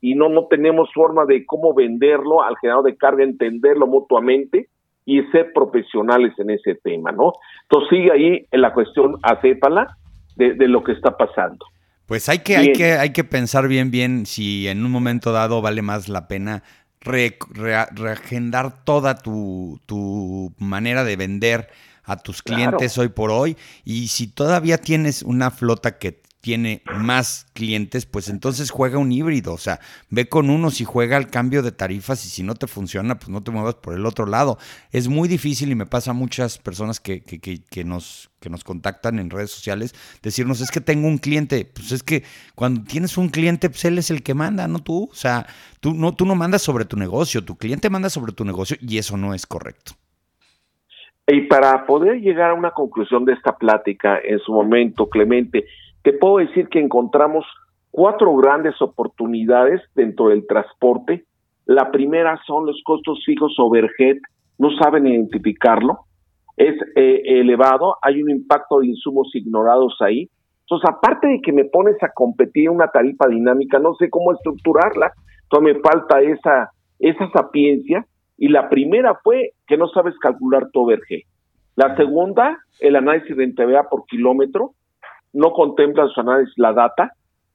[0.00, 4.68] y no, no tenemos forma de cómo venderlo al generador de carga, entenderlo mutuamente
[5.04, 7.32] y ser profesionales en ese tema, ¿no?
[7.62, 9.96] Entonces sigue ahí en la cuestión acépala
[10.36, 11.66] de, de lo que está pasando.
[12.06, 15.62] Pues hay que, hay que, hay que pensar bien, bien si en un momento dado
[15.62, 16.62] vale más la pena
[17.00, 21.68] reagendar toda tu, tu, manera de vender
[22.04, 23.56] a tus clientes hoy por hoy.
[23.84, 29.54] Y si todavía tienes una flota que tiene más clientes, pues entonces juega un híbrido,
[29.54, 29.78] o sea,
[30.10, 33.28] ve con unos y juega al cambio de tarifas y si no te funciona, pues
[33.28, 34.58] no te muevas por el otro lado.
[34.90, 38.64] Es muy difícil y me pasa a muchas personas que, que, que, nos, que nos
[38.64, 42.24] contactan en redes sociales, decirnos, es que tengo un cliente, pues es que
[42.56, 45.46] cuando tienes un cliente, pues él es el que manda, no tú, o sea,
[45.78, 48.98] tú no, tú no mandas sobre tu negocio, tu cliente manda sobre tu negocio y
[48.98, 49.92] eso no es correcto.
[51.28, 55.66] Y para poder llegar a una conclusión de esta plática en su momento, Clemente,
[56.02, 57.44] te puedo decir que encontramos
[57.90, 61.24] cuatro grandes oportunidades dentro del transporte.
[61.66, 64.16] La primera son los costos fijos overhead,
[64.58, 66.00] no saben identificarlo,
[66.56, 70.28] es eh, elevado, hay un impacto de insumos ignorados ahí.
[70.62, 75.12] Entonces, aparte de que me pones a competir una tarifa dinámica, no sé cómo estructurarla,
[75.42, 78.06] entonces me falta esa, esa sapiencia.
[78.38, 81.20] Y la primera fue que no sabes calcular tu overhead.
[81.76, 84.72] La segunda, el análisis de NTVA por kilómetro
[85.32, 87.12] no contemplan su análisis la data.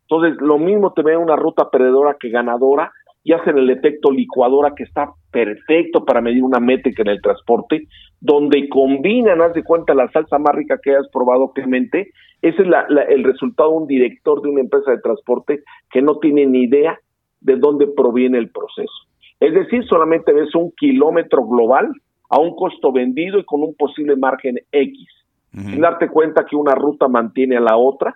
[0.09, 2.91] Entonces, lo mismo te ve una ruta perdedora que ganadora
[3.23, 7.87] y hacen el efecto licuadora que está perfecto para medir una métrica en el transporte,
[8.21, 12.11] donde combinan, haz de cuenta, la salsa más rica que hayas probado, Clemente.
[12.41, 12.67] Ese es
[13.09, 16.97] el resultado de un director de una empresa de transporte que no tiene ni idea
[17.41, 18.93] de dónde proviene el proceso.
[19.39, 21.91] Es decir, solamente ves un kilómetro global
[22.29, 25.07] a un costo vendido y con un posible margen X
[25.51, 28.15] sin darte cuenta que una ruta mantiene a la otra,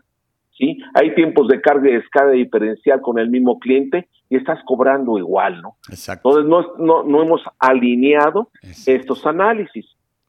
[0.58, 0.80] ¿sí?
[0.94, 5.62] Hay tiempos de carga y descarga diferencial con el mismo cliente y estás cobrando igual,
[5.62, 5.76] ¿no?
[5.90, 6.40] Exacto.
[6.40, 8.50] Entonces no, no, hemos alineado
[8.86, 9.86] estos análisis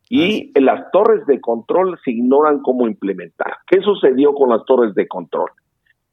[0.08, 3.56] y las torres de control se ignoran cómo implementar.
[3.66, 5.50] ¿Qué sucedió con las torres de control?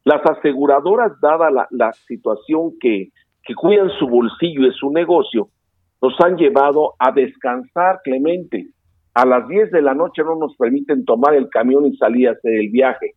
[0.04, 3.10] Las aseguradoras, dada la, la situación que,
[3.42, 5.48] que cuidan su bolsillo y su negocio,
[6.00, 8.68] nos han llevado a descansar, Clemente,
[9.14, 12.32] a las 10 de la noche no nos permiten tomar el camión y salir a
[12.32, 13.14] hacer el viaje.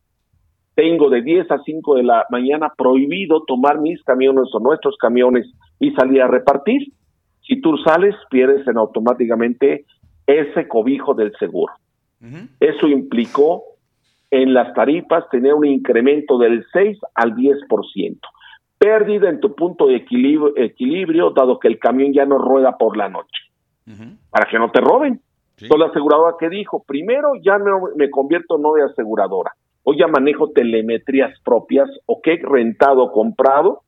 [0.75, 5.47] Tengo de 10 a 5 de la mañana prohibido tomar mis camiones o nuestros camiones
[5.79, 6.91] y salir a repartir.
[7.41, 9.85] Si tú sales, pierdes en automáticamente
[10.25, 11.73] ese cobijo del seguro.
[12.59, 13.63] Eso implicó
[14.31, 18.17] en las tarifas tener un incremento del 6 al 10%.
[18.77, 22.97] Pérdida en tu punto de equilibrio, equilibrio dado que el camión ya no rueda por
[22.97, 23.43] la noche.
[24.29, 25.21] Para que no te roben.
[25.61, 30.07] Entonces la aseguradora que dijo, primero ya no me convierto no de aseguradora, hoy ya
[30.07, 33.81] manejo telemetrías propias, o que he rentado, comprado,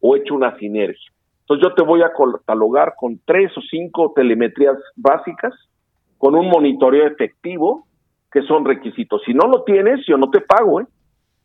[0.00, 1.10] o hecho una sinergia.
[1.42, 5.52] Entonces yo te voy a catalogar con tres o cinco telemetrías básicas,
[6.16, 7.86] con un monitoreo efectivo,
[8.30, 9.22] que son requisitos.
[9.24, 10.86] Si no lo tienes, yo no te pago, ¿eh?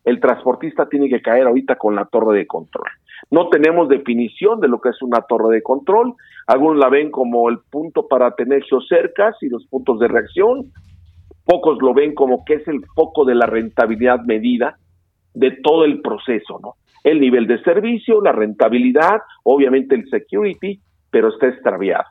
[0.04, 2.86] El transportista tiene que caer ahorita con la torre de control.
[3.32, 6.14] No tenemos definición de lo que es una torre de control.
[6.48, 10.72] Algunos la ven como el punto para tener geocercas y los puntos de reacción.
[11.46, 14.78] Pocos lo ven como que es el foco de la rentabilidad medida
[15.34, 16.76] de todo el proceso, ¿no?
[17.04, 20.80] El nivel de servicio, la rentabilidad, obviamente el security,
[21.12, 22.06] pero está extraviado.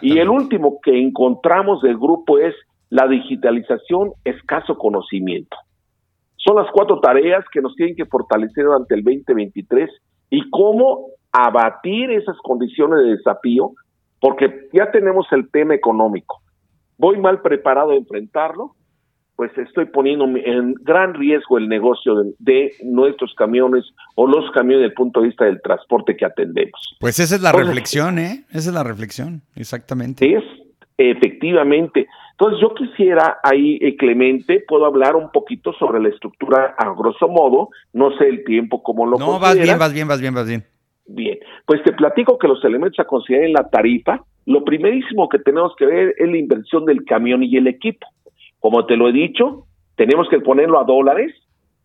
[0.00, 2.54] Y el último que encontramos del grupo es
[2.88, 5.56] la digitalización, escaso conocimiento.
[6.36, 9.90] Son las cuatro tareas que nos tienen que fortalecer durante el 2023
[10.32, 13.72] y cómo abatir esas condiciones de desafío,
[14.18, 16.40] porque ya tenemos el tema económico.
[16.96, 18.74] Voy mal preparado a enfrentarlo,
[19.36, 24.92] pues estoy poniendo en gran riesgo el negocio de, nuestros camiones o los camiones desde
[24.92, 26.96] el punto de vista del transporte que atendemos.
[26.98, 28.44] Pues esa es la reflexión, ¿eh?
[28.50, 30.34] Esa es la reflexión, exactamente.
[30.34, 30.44] Es,
[31.10, 32.06] Efectivamente.
[32.42, 37.28] Entonces yo quisiera ahí, eh, Clemente, puedo hablar un poquito sobre la estructura a grosso
[37.28, 40.48] modo, no sé el tiempo como lo No, vas bien, vas bien, vas bien, vas
[40.48, 40.64] bien.
[41.06, 45.38] Bien, pues te platico que los elementos a considerar en la tarifa, lo primerísimo que
[45.38, 48.08] tenemos que ver es la inversión del camión y el equipo.
[48.58, 51.32] Como te lo he dicho, tenemos que ponerlo a dólares,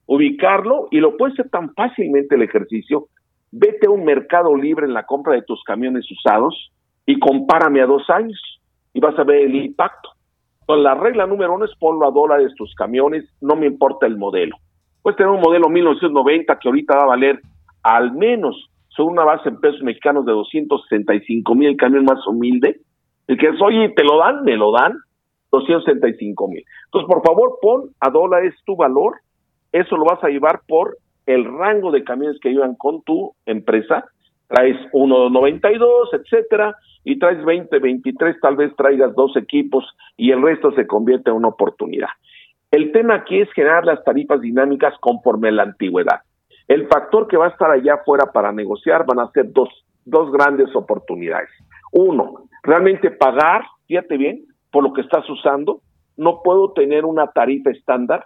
[0.07, 3.09] ubicarlo y lo puede ser tan fácilmente el ejercicio.
[3.51, 6.71] Vete a un mercado libre en la compra de tus camiones usados
[7.05, 8.41] y compárame a dos años
[8.91, 10.16] y vas a ver el impacto.
[10.67, 14.17] Entonces, la regla número uno es ponlo a dólares tus camiones, no me importa el
[14.17, 14.57] modelo.
[15.01, 17.39] Puedes tener un modelo 1990 que ahorita va a valer
[17.83, 22.81] al menos sobre una base en pesos mexicanos de 265 mil, el camión más humilde.
[23.27, 24.43] El que es, oye, ¿te lo dan?
[24.43, 24.91] ¿Me lo dan?
[25.53, 26.65] 265 mil.
[26.87, 29.13] Entonces, por favor, pon a dólares tu valor.
[29.71, 34.03] Eso lo vas a llevar por el rango de camiones que llevan con tu empresa.
[34.47, 40.71] Traes 1.92, etcétera, y traes 20, 23, tal vez traigas dos equipos y el resto
[40.71, 42.09] se convierte en una oportunidad.
[42.71, 46.21] El tema aquí es generar las tarifas dinámicas conforme a la antigüedad.
[46.67, 49.69] El factor que va a estar allá afuera para negociar van a ser dos,
[50.03, 51.49] dos grandes oportunidades.
[51.93, 55.81] Uno, realmente pagar, fíjate bien, por lo que estás usando.
[56.17, 58.25] No puedo tener una tarifa estándar.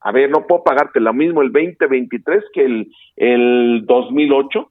[0.00, 4.70] A ver, no puedo pagarte lo mismo el 2023 que el, el 2008.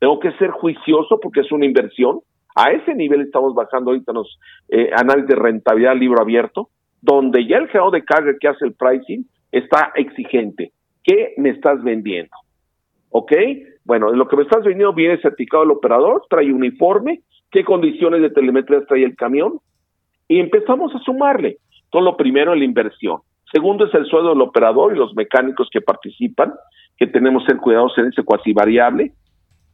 [0.00, 2.20] Tengo que ser juicioso porque es una inversión.
[2.56, 7.58] A ese nivel estamos bajando ahorita los eh, análisis de rentabilidad libro abierto, donde ya
[7.58, 10.72] el generador de carga que hace el pricing está exigente.
[11.04, 12.34] ¿Qué me estás vendiendo?
[13.10, 13.32] ¿Ok?
[13.84, 18.30] Bueno, lo que me estás vendiendo viene certificado del operador, trae uniforme, qué condiciones de
[18.30, 19.60] telemetría trae el camión,
[20.28, 21.58] y empezamos a sumarle.
[21.90, 23.20] Todo lo primero es la inversión.
[23.52, 26.52] Segundo es el sueldo del operador y los mecánicos que participan,
[26.96, 29.12] que tenemos que ser cuidadosos en ese cuasi variable,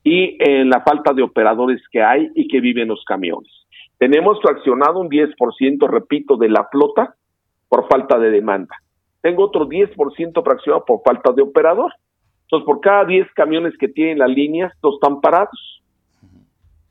[0.07, 3.51] y en la falta de operadores que hay y que viven los camiones.
[3.99, 7.15] Tenemos fraccionado un 10%, repito, de la flota
[7.69, 8.77] por falta de demanda
[9.27, 11.93] tengo otro 10% fraccionado por falta de operador.
[12.43, 15.83] Entonces, por cada 10 camiones que tienen las líneas, dos están parados.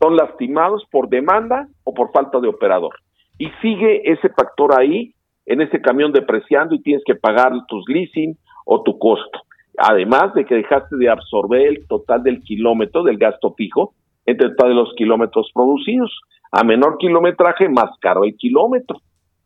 [0.02, 2.94] Son lastimados por demanda o por falta de operador.
[3.38, 5.14] Y sigue ese factor ahí,
[5.46, 9.40] en ese camión depreciando y tienes que pagar tus leasing o tu costo.
[9.78, 13.94] Además de que dejaste de absorber el total del kilómetro, del gasto fijo,
[14.26, 16.12] entre todos los kilómetros producidos.
[16.52, 18.98] A menor kilometraje, más caro el kilómetro,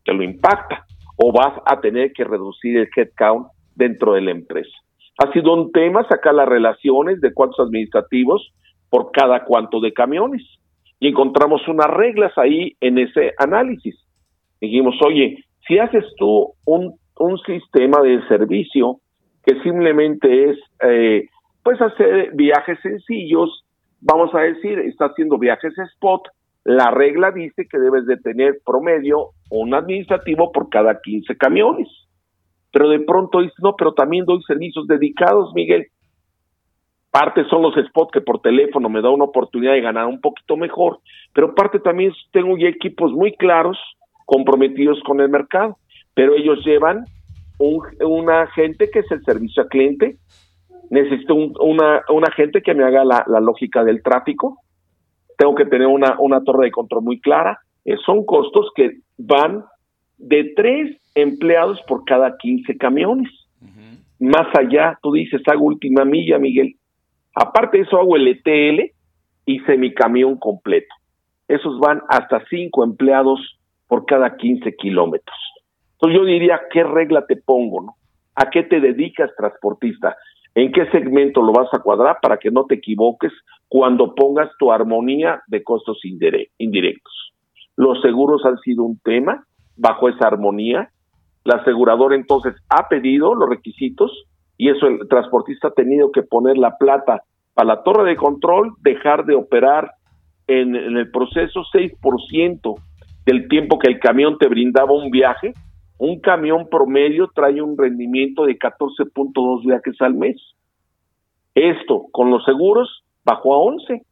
[0.04, 0.84] que lo impacta
[1.16, 4.70] o vas a tener que reducir el headcount dentro de la empresa.
[5.18, 8.52] Ha sido un tema sacar las relaciones de cuántos administrativos
[8.88, 10.42] por cada cuánto de camiones.
[10.98, 13.96] Y encontramos unas reglas ahí en ese análisis.
[14.60, 19.00] Dijimos, oye, si haces tú un, un sistema de servicio
[19.44, 21.28] que simplemente es, eh,
[21.62, 23.64] pues hacer viajes sencillos,
[24.00, 26.28] vamos a decir, está haciendo viajes spot,
[26.64, 31.88] la regla dice que debes de tener promedio un administrativo por cada 15 camiones.
[32.72, 35.86] Pero de pronto dices, no, pero también doy servicios dedicados, Miguel.
[37.10, 40.56] Parte son los spots que por teléfono me da una oportunidad de ganar un poquito
[40.56, 41.00] mejor,
[41.34, 43.76] pero parte también tengo ya equipos muy claros,
[44.26, 45.76] comprometidos con el mercado,
[46.14, 47.06] pero ellos llevan
[47.60, 50.16] un, una gente que es el servicio al cliente,
[50.90, 54.58] necesito un, una, una gente que me haga la, la lógica del tráfico,
[55.40, 57.58] tengo que tener una, una torre de control muy clara.
[57.86, 59.64] Eh, son costos que van
[60.18, 63.30] de tres empleados por cada 15 camiones.
[64.18, 66.76] Más allá, tú dices, hago última milla, Miguel.
[67.34, 68.92] Aparte de eso, hago el ETL
[69.46, 70.94] y semicamión completo.
[71.48, 73.40] Esos van hasta cinco empleados
[73.88, 75.38] por cada 15 kilómetros.
[76.00, 77.82] Entonces yo diría, ¿qué regla te pongo?
[77.82, 77.94] No?
[78.34, 80.16] ¿A qué te dedicas, transportista?
[80.54, 83.32] ¿En qué segmento lo vas a cuadrar para que no te equivoques
[83.68, 86.00] cuando pongas tu armonía de costos
[86.56, 87.32] indirectos?
[87.76, 89.44] Los seguros han sido un tema
[89.76, 90.88] bajo esa armonía.
[91.44, 94.24] La aseguradora entonces ha pedido los requisitos
[94.56, 98.72] y eso el transportista ha tenido que poner la plata para la torre de control,
[98.80, 99.92] dejar de operar
[100.46, 102.74] en, en el proceso 6%
[103.26, 105.52] del tiempo que el camión te brindaba un viaje
[106.00, 110.40] un camión promedio trae un rendimiento de 14.2 viajes al mes.
[111.54, 114.02] Esto con los seguros bajó a 11.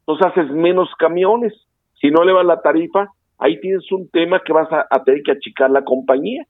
[0.00, 1.54] Entonces haces menos camiones.
[2.00, 5.30] Si no elevas la tarifa, ahí tienes un tema que vas a, a tener que
[5.30, 6.44] achicar la compañía.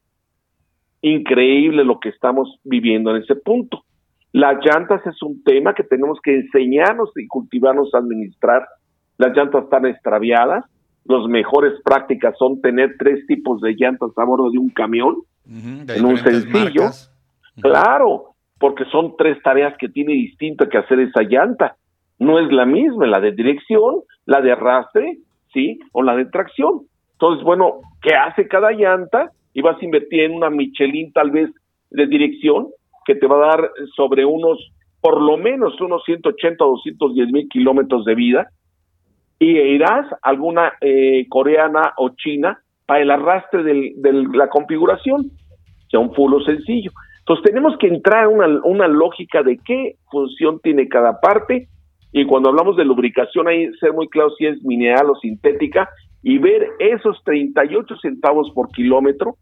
[1.03, 3.85] Increíble lo que estamos viviendo en ese punto.
[4.33, 8.67] Las llantas es un tema que tenemos que enseñarnos y cultivarnos a administrar.
[9.19, 10.65] Las llantas están extraviadas,
[11.09, 16.05] las mejores prácticas son tener tres tipos de llantas a bordo de un camión, en
[16.05, 16.91] un sencillo.
[17.61, 21.77] Claro, porque son tres tareas que tiene distinto que hacer esa llanta.
[22.19, 25.19] No es la misma, la de dirección, la de arrastre,
[25.53, 25.79] ¿sí?
[25.93, 26.83] O la de tracción.
[27.13, 29.33] Entonces, bueno, ¿qué hace cada llanta?
[29.55, 31.51] Y vas a invertir en una Michelin tal vez
[31.91, 32.69] de dirección
[33.07, 37.49] que te va a dar sobre unos, por lo menos unos 180 o 210 mil
[37.49, 38.51] kilómetros de vida.
[39.39, 45.31] Y irás a alguna eh, coreana o china para el arrastre de la configuración,
[45.91, 46.91] sea un fulo sencillo.
[47.21, 51.69] Entonces tenemos que entrar a una, una lógica de qué función tiene cada parte
[52.13, 55.89] y cuando hablamos de lubricación hay que ser muy claro si es mineral o sintética
[56.23, 59.37] y ver esos 38 centavos por kilómetro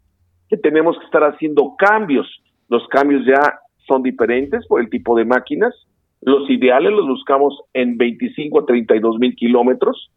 [0.49, 2.26] que tenemos que estar haciendo cambios.
[2.68, 5.74] Los cambios ya son diferentes por el tipo de máquinas.
[6.22, 10.10] Los ideales los buscamos en 25 a 32 mil kilómetros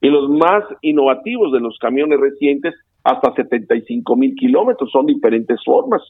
[0.00, 4.90] y los más innovativos de los camiones recientes hasta 75 mil kilómetros.
[4.90, 6.02] Son diferentes formas.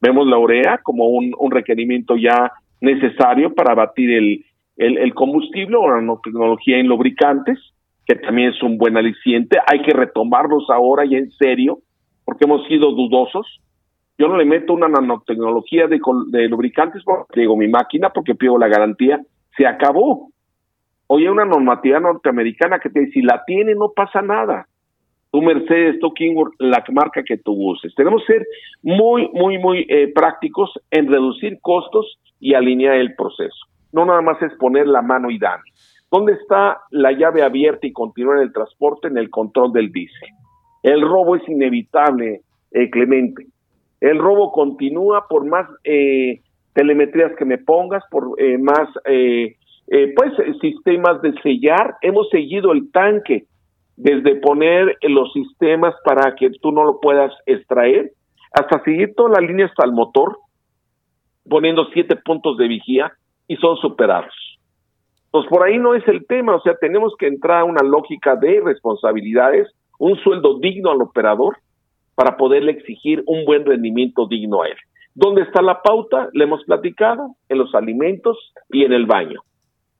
[0.00, 4.44] Vemos la urea como un, requerimiento ya necesario para batir el,
[4.76, 7.58] el, combustible o la nanotecnología en lubricantes,
[8.06, 9.58] que también es un buen aliciente.
[9.66, 11.78] Hay que retomarlos ahora y en serio,
[12.24, 13.60] porque hemos sido dudosos.
[14.18, 17.02] Yo no le meto una nanotecnología de, de lubricantes
[17.34, 19.20] digo mi máquina porque pido la garantía.
[19.56, 20.30] Se acabó.
[21.08, 24.66] Hoy hay una normativa norteamericana que te dice, si la tiene no pasa nada
[25.36, 27.94] tu Mercedes, tu Kingwood, la marca que tú uses.
[27.94, 28.46] Tenemos que ser
[28.82, 33.66] muy, muy, muy eh, prácticos en reducir costos y alinear el proceso.
[33.92, 35.60] No nada más es poner la mano y dar.
[36.10, 40.30] ¿Dónde está la llave abierta y continuar el transporte en el control del diésel?
[40.82, 42.40] El robo es inevitable,
[42.70, 43.46] eh, Clemente.
[44.00, 46.40] El robo continúa por más eh,
[46.74, 48.88] telemetrías que me pongas, por más
[50.16, 51.96] pues sistemas de sellar.
[52.02, 53.46] Hemos seguido el tanque
[53.96, 58.12] desde poner los sistemas para que tú no lo puedas extraer,
[58.52, 60.38] hasta seguir toda la línea hasta el motor,
[61.48, 63.12] poniendo siete puntos de vigía
[63.48, 64.34] y son superados.
[65.30, 68.36] Pues por ahí no es el tema, o sea, tenemos que entrar a una lógica
[68.36, 69.68] de responsabilidades,
[69.98, 71.56] un sueldo digno al operador
[72.16, 74.76] para poderle exigir un buen rendimiento digno a él.
[75.14, 76.28] ¿Dónde está la pauta?
[76.32, 78.36] Le hemos platicado, en los alimentos
[78.70, 79.40] y en el baño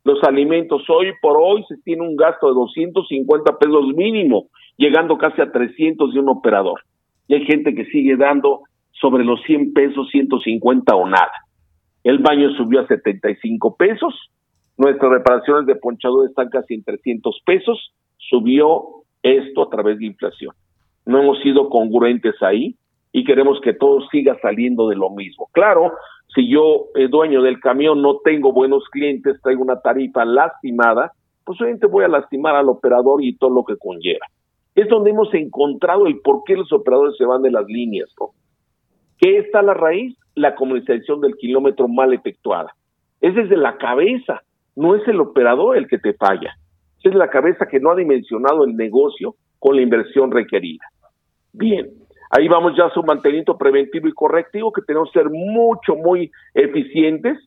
[0.07, 0.89] los alimentos.
[0.89, 4.47] Hoy por hoy se tiene un gasto de 250 pesos mínimo,
[4.77, 6.81] llegando casi a 300 de un operador.
[7.27, 8.63] Y hay gente que sigue dando
[8.93, 11.33] sobre los 100 pesos, 150 o nada.
[12.05, 14.15] El baño subió a 75 pesos.
[14.79, 17.93] Nuestras reparaciones de ponchadura están casi en 300 pesos.
[18.17, 20.55] Subió esto a través de inflación.
[21.07, 22.77] No hemos sido congruentes ahí
[23.13, 25.49] y queremos que todo siga saliendo de lo mismo.
[25.53, 25.93] Claro,
[26.35, 31.13] si yo, eh, dueño del camión, no tengo buenos clientes, traigo una tarifa lastimada,
[31.45, 34.27] pues obviamente voy a lastimar al operador y todo lo que conlleva.
[34.75, 38.31] Es donde hemos encontrado el por qué los operadores se van de las líneas, ¿no?
[39.19, 40.15] ¿Qué está la raíz?
[40.35, 42.75] La comercialización del kilómetro mal efectuada.
[43.23, 44.43] Es desde la cabeza,
[44.75, 46.55] no es el operador el que te falla.
[47.03, 50.85] Es la cabeza que no ha dimensionado el negocio con la inversión requerida.
[51.59, 51.91] Bien,
[52.31, 56.31] Ahí vamos ya a su mantenimiento preventivo y correctivo, que tenemos que ser mucho, muy
[56.55, 57.39] eficientes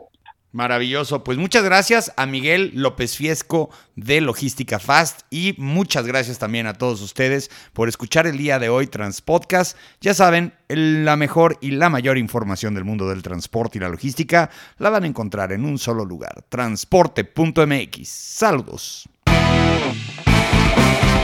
[0.52, 1.24] Maravilloso.
[1.24, 6.74] Pues muchas gracias a Miguel López Fiesco de Logística Fast y muchas gracias también a
[6.74, 9.78] todos ustedes por escuchar el día de hoy Transpodcast.
[10.02, 14.50] Ya saben, la mejor y la mayor información del mundo del transporte y la logística
[14.76, 18.08] la van a encontrar en un solo lugar, transporte.mx.
[18.08, 19.08] Saludos.
[20.52, 21.21] Thank you.